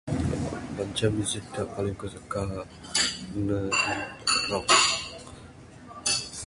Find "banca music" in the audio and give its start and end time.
0.75-1.43